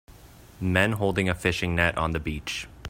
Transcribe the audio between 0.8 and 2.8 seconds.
holding a fishing net on the beach.